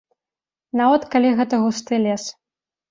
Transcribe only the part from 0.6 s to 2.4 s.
Нават калі гэта густы лес.